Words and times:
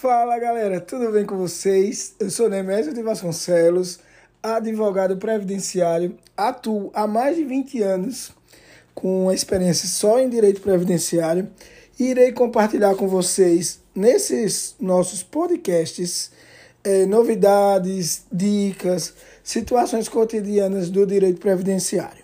Fala 0.00 0.38
galera, 0.38 0.80
tudo 0.80 1.10
bem 1.10 1.26
com 1.26 1.36
vocês? 1.36 2.14
Eu 2.20 2.30
sou 2.30 2.48
Nemésio 2.48 2.94
de 2.94 3.02
Vasconcelos, 3.02 3.98
advogado 4.40 5.16
previdenciário, 5.16 6.16
atuo 6.36 6.92
há 6.94 7.04
mais 7.04 7.34
de 7.34 7.42
20 7.42 7.82
anos 7.82 8.30
com 8.94 9.32
experiência 9.32 9.88
só 9.88 10.20
em 10.20 10.28
direito 10.28 10.60
previdenciário 10.60 11.50
e 11.98 12.10
irei 12.10 12.30
compartilhar 12.30 12.94
com 12.94 13.08
vocês 13.08 13.80
nesses 13.92 14.76
nossos 14.78 15.24
podcasts 15.24 16.30
eh, 16.84 17.04
novidades, 17.04 18.22
dicas, 18.30 19.12
situações 19.42 20.08
cotidianas 20.08 20.90
do 20.90 21.04
direito 21.04 21.40
previdenciário. 21.40 22.22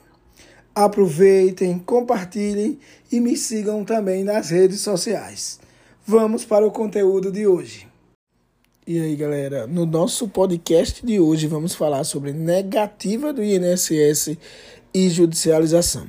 Aproveitem, 0.73 1.81
compartilhem 1.81 2.79
e 3.11 3.19
me 3.19 3.37
sigam 3.37 3.85
também 3.85 4.23
nas 4.23 4.51
redes 4.51 4.81
sociais. 4.81 5.64
Vamos 6.07 6.45
para 6.45 6.67
o 6.67 6.71
conteúdo 6.71 7.33
de 7.33 7.47
hoje. 7.47 7.89
E 8.87 9.01
aí, 9.01 9.17
galera, 9.17 9.67
no 9.67 9.87
nosso 9.87 10.29
podcast 10.29 11.05
de 11.05 11.19
hoje 11.19 11.47
vamos 11.47 11.75
falar 11.75 12.05
sobre 12.05 12.31
negativa 12.31 13.33
do 13.33 13.43
INSS 13.43 14.37
e 14.93 15.09
judicialização. 15.09 16.07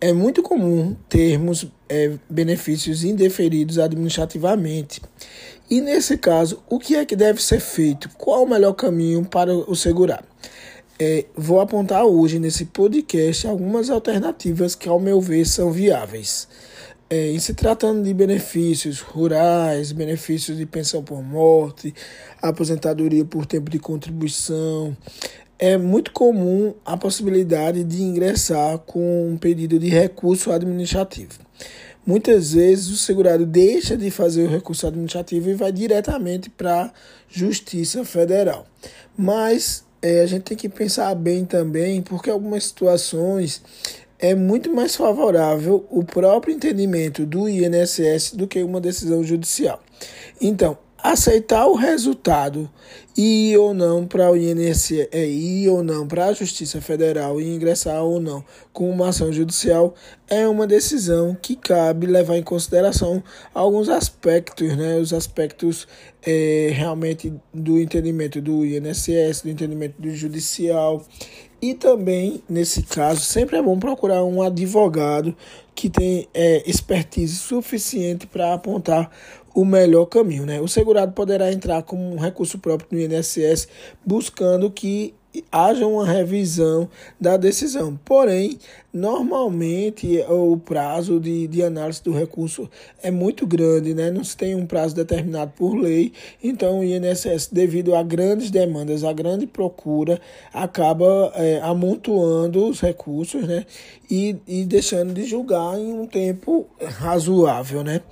É 0.00 0.12
muito 0.12 0.42
comum 0.42 0.96
termos 1.08 1.68
é, 1.88 2.14
benefícios 2.28 3.04
indeferidos 3.04 3.78
administrativamente. 3.78 5.00
E 5.70 5.80
nesse 5.80 6.18
caso, 6.18 6.60
o 6.68 6.76
que 6.76 6.96
é 6.96 7.04
que 7.04 7.14
deve 7.14 7.40
ser 7.40 7.60
feito? 7.60 8.10
Qual 8.18 8.42
o 8.42 8.50
melhor 8.50 8.72
caminho 8.72 9.24
para 9.24 9.54
o 9.54 9.76
segurado? 9.76 10.26
É, 10.98 11.26
vou 11.36 11.60
apontar 11.60 12.04
hoje 12.04 12.40
nesse 12.40 12.64
podcast 12.64 13.46
algumas 13.46 13.88
alternativas 13.88 14.74
que, 14.74 14.88
ao 14.88 14.98
meu 14.98 15.20
ver, 15.20 15.46
são 15.46 15.70
viáveis. 15.70 16.48
É, 17.10 17.30
em 17.30 17.38
se 17.38 17.54
tratando 17.54 18.02
de 18.02 18.12
benefícios 18.12 19.00
rurais, 19.00 19.92
benefícios 19.92 20.58
de 20.58 20.66
pensão 20.66 21.02
por 21.02 21.22
morte, 21.22 21.94
aposentadoria 22.42 23.24
por 23.24 23.46
tempo 23.46 23.70
de 23.70 23.78
contribuição, 23.78 24.94
é 25.58 25.78
muito 25.78 26.12
comum 26.12 26.74
a 26.84 26.98
possibilidade 26.98 27.82
de 27.82 28.02
ingressar 28.02 28.78
com 28.80 29.26
um 29.26 29.38
pedido 29.38 29.78
de 29.78 29.88
recurso 29.88 30.52
administrativo. 30.52 31.32
Muitas 32.06 32.52
vezes 32.52 32.90
o 32.90 32.96
segurado 32.96 33.46
deixa 33.46 33.96
de 33.96 34.10
fazer 34.10 34.46
o 34.46 34.50
recurso 34.50 34.86
administrativo 34.86 35.48
e 35.48 35.54
vai 35.54 35.72
diretamente 35.72 36.50
para 36.50 36.84
a 36.84 36.92
Justiça 37.28 38.04
Federal. 38.04 38.66
Mas 39.16 39.82
é, 40.00 40.20
a 40.20 40.26
gente 40.26 40.42
tem 40.42 40.56
que 40.56 40.68
pensar 40.68 41.14
bem 41.14 41.44
também, 41.44 42.00
porque 42.02 42.30
algumas 42.30 42.64
situações 42.64 43.62
é 44.18 44.34
muito 44.34 44.72
mais 44.72 44.96
favorável 44.96 45.86
o 45.90 46.04
próprio 46.04 46.54
entendimento 46.54 47.24
do 47.24 47.48
INSS 47.48 48.32
do 48.34 48.46
que 48.46 48.62
uma 48.62 48.80
decisão 48.80 49.22
judicial. 49.22 49.80
Então, 50.40 50.76
aceitar 51.02 51.66
o 51.66 51.74
resultado 51.74 52.68
e 53.16 53.52
ir 53.52 53.56
ou 53.56 53.72
não 53.72 54.06
para 54.06 54.30
o 54.30 54.36
INSS, 54.36 55.08
é, 55.12 55.26
ir 55.26 55.68
ou 55.68 55.82
não 55.82 56.06
para 56.06 56.26
a 56.26 56.32
Justiça 56.32 56.80
Federal 56.80 57.40
e 57.40 57.48
ingressar 57.48 58.02
ou 58.02 58.20
não 58.20 58.44
com 58.72 58.90
uma 58.90 59.08
ação 59.08 59.32
judicial 59.32 59.94
é 60.28 60.46
uma 60.46 60.66
decisão 60.66 61.36
que 61.40 61.54
cabe 61.54 62.06
levar 62.06 62.36
em 62.36 62.42
consideração 62.42 63.22
alguns 63.54 63.88
aspectos, 63.88 64.76
né, 64.76 64.96
os 64.96 65.12
aspectos 65.12 65.86
é, 66.22 66.70
realmente 66.72 67.32
do 67.54 67.80
entendimento 67.80 68.40
do 68.40 68.64
INSS, 68.64 69.42
do 69.42 69.50
entendimento 69.50 70.00
do 70.00 70.10
judicial 70.10 71.04
e 71.60 71.74
também, 71.74 72.42
nesse 72.48 72.82
caso, 72.82 73.20
sempre 73.20 73.56
é 73.56 73.62
bom 73.62 73.78
procurar 73.78 74.24
um 74.24 74.40
advogado 74.42 75.34
que 75.74 75.90
tem 75.90 76.28
é, 76.32 76.62
expertise 76.68 77.36
suficiente 77.36 78.26
para 78.26 78.54
apontar 78.54 79.10
o 79.54 79.64
melhor 79.64 80.06
caminho. 80.06 80.46
Né? 80.46 80.60
O 80.60 80.68
segurado 80.68 81.12
poderá 81.12 81.52
entrar 81.52 81.82
com 81.82 82.14
um 82.14 82.16
recurso 82.16 82.58
próprio 82.58 82.88
no 82.92 83.14
INSS 83.14 83.68
buscando 84.04 84.70
que 84.70 85.14
haja 85.50 85.86
uma 85.86 86.06
revisão 86.06 86.88
da 87.20 87.36
decisão. 87.36 87.98
Porém, 88.04 88.58
normalmente 88.98 90.20
o 90.28 90.56
prazo 90.56 91.20
de, 91.20 91.46
de 91.46 91.62
análise 91.62 92.02
do 92.02 92.12
recurso 92.12 92.68
é 93.02 93.10
muito 93.10 93.46
grande, 93.46 93.94
né? 93.94 94.10
não 94.10 94.24
se 94.24 94.36
tem 94.36 94.54
um 94.54 94.66
prazo 94.66 94.94
determinado 94.94 95.52
por 95.56 95.74
lei, 95.74 96.12
então 96.42 96.80
o 96.80 96.84
INSS, 96.84 97.48
devido 97.50 97.94
a 97.94 98.02
grandes 98.02 98.50
demandas, 98.50 99.04
a 99.04 99.12
grande 99.12 99.46
procura, 99.46 100.20
acaba 100.52 101.32
é, 101.34 101.60
amontoando 101.62 102.66
os 102.66 102.80
recursos 102.80 103.46
né? 103.46 103.64
e, 104.10 104.36
e 104.46 104.64
deixando 104.64 105.14
de 105.14 105.24
julgar 105.24 105.78
em 105.78 105.92
um 105.92 106.06
tempo 106.06 106.66
razoável. 106.80 107.84
Né? 107.84 108.02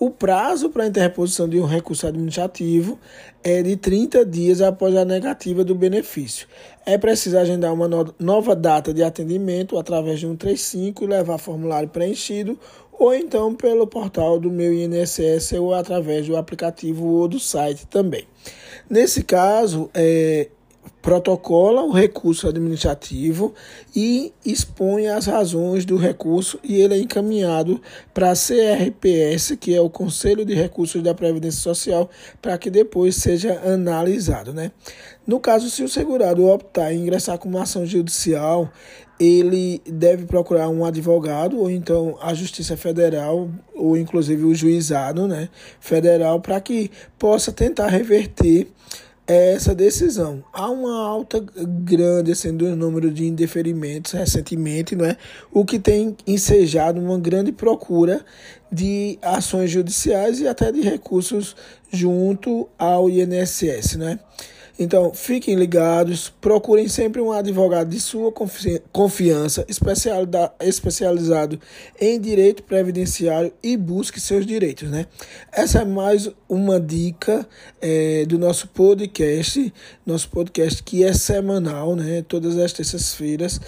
O 0.00 0.10
prazo 0.10 0.70
para 0.70 0.86
interposição 0.86 1.48
de 1.48 1.58
um 1.58 1.66
recurso 1.66 2.06
administrativo 2.06 3.00
é 3.42 3.62
de 3.62 3.76
30 3.76 4.24
dias 4.24 4.60
após 4.60 4.94
a 4.94 5.04
negativa 5.04 5.64
do 5.64 5.74
benefício. 5.74 6.46
É 6.88 6.96
preciso 6.96 7.36
agendar 7.36 7.70
uma 7.70 7.86
nova 8.18 8.56
data 8.56 8.94
de 8.94 9.02
atendimento 9.02 9.78
através 9.78 10.20
de 10.20 10.26
um 10.26 10.34
35 10.34 11.04
e 11.04 11.06
levar 11.06 11.36
formulário 11.36 11.90
preenchido 11.90 12.58
ou 12.90 13.14
então 13.14 13.54
pelo 13.54 13.86
portal 13.86 14.40
do 14.40 14.50
meu 14.50 14.72
INSS 14.72 15.52
ou 15.52 15.74
através 15.74 16.26
do 16.26 16.34
aplicativo 16.34 17.04
ou 17.04 17.28
do 17.28 17.38
site 17.38 17.86
também. 17.88 18.24
Nesse 18.88 19.22
caso, 19.22 19.90
é, 19.92 20.48
protocola 21.02 21.82
o 21.82 21.92
recurso 21.92 22.48
administrativo 22.48 23.54
e 23.94 24.32
expõe 24.44 25.08
as 25.08 25.26
razões 25.26 25.84
do 25.84 25.96
recurso 25.96 26.58
e 26.62 26.80
ele 26.80 26.94
é 26.94 26.98
encaminhado 26.98 27.80
para 28.12 28.30
a 28.30 28.34
CRPS, 28.34 29.56
que 29.58 29.74
é 29.74 29.80
o 29.80 29.90
Conselho 29.90 30.44
de 30.44 30.54
Recursos 30.54 31.02
da 31.02 31.14
Previdência 31.14 31.60
Social, 31.60 32.10
para 32.40 32.56
que 32.58 32.70
depois 32.70 33.16
seja 33.16 33.60
analisado, 33.64 34.52
né? 34.52 34.72
No 35.26 35.38
caso, 35.38 35.68
se 35.68 35.82
o 35.82 35.88
segurado 35.88 36.46
optar 36.46 36.92
em 36.92 37.02
ingressar 37.02 37.38
com 37.38 37.48
uma 37.48 37.62
ação 37.62 37.84
judicial, 37.84 38.72
ele 39.18 39.82
deve 39.84 40.26
procurar 40.26 40.68
um 40.68 40.84
advogado 40.84 41.58
ou 41.58 41.70
então 41.70 42.16
a 42.20 42.32
Justiça 42.32 42.76
Federal 42.76 43.50
ou 43.74 43.96
inclusive 43.96 44.44
o 44.44 44.54
juizado, 44.54 45.26
né, 45.26 45.48
federal 45.80 46.40
para 46.40 46.60
que 46.60 46.90
possa 47.18 47.50
tentar 47.50 47.88
reverter 47.88 48.68
essa 49.28 49.74
decisão. 49.74 50.42
Há 50.52 50.70
uma 50.70 51.06
alta 51.06 51.38
grande 51.84 52.32
assim, 52.32 52.56
do 52.56 52.74
número 52.74 53.10
de 53.10 53.26
indeferimentos 53.26 54.12
recentemente, 54.12 54.96
não 54.96 55.04
é? 55.04 55.16
o 55.52 55.66
que 55.66 55.78
tem 55.78 56.16
ensejado 56.26 56.98
uma 56.98 57.18
grande 57.18 57.52
procura 57.52 58.24
de 58.72 59.18
ações 59.20 59.70
judiciais 59.70 60.40
e 60.40 60.48
até 60.48 60.72
de 60.72 60.80
recursos 60.80 61.54
junto 61.92 62.68
ao 62.78 63.10
INSS. 63.10 63.96
Né? 63.96 64.18
Então, 64.78 65.12
fiquem 65.12 65.56
ligados, 65.56 66.32
procurem 66.40 66.86
sempre 66.86 67.20
um 67.20 67.32
advogado 67.32 67.88
de 67.88 67.98
sua 67.98 68.32
confiança, 68.92 69.66
especializado 70.60 71.58
em 72.00 72.20
direito 72.20 72.62
previdenciário 72.62 73.52
e 73.60 73.76
busque 73.76 74.20
seus 74.20 74.46
direitos, 74.46 74.88
né? 74.88 75.06
Essa 75.50 75.80
é 75.80 75.84
mais 75.84 76.30
uma 76.48 76.78
dica 76.78 77.44
é, 77.80 78.24
do 78.26 78.38
nosso 78.38 78.68
podcast, 78.68 79.74
nosso 80.06 80.28
podcast 80.28 80.80
que 80.84 81.02
é 81.02 81.12
semanal, 81.12 81.96
né? 81.96 82.24
Todas 82.28 82.56
as 82.56 82.72
terças-feiras 82.72 83.60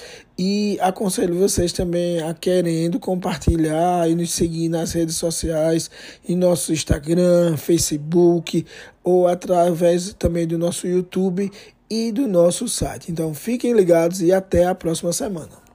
e 0.43 0.79
aconselho 0.81 1.35
vocês 1.35 1.71
também 1.71 2.23
a 2.23 2.33
querendo 2.33 2.99
compartilhar 2.99 4.09
e 4.09 4.15
nos 4.15 4.33
seguir 4.33 4.71
nas 4.71 4.95
redes 4.95 5.17
sociais, 5.17 5.91
em 6.27 6.35
nosso 6.35 6.73
Instagram, 6.73 7.59
Facebook 7.59 8.65
ou 9.05 9.29
através 9.29 10.15
também 10.15 10.47
do 10.47 10.57
nosso 10.57 10.87
YouTube 10.87 11.53
e 11.91 12.11
do 12.11 12.27
nosso 12.27 12.67
site. 12.69 13.13
Então 13.13 13.35
fiquem 13.35 13.75
ligados 13.75 14.23
e 14.23 14.33
até 14.33 14.65
a 14.65 14.75
próxima 14.75 15.13
semana. 15.13 15.70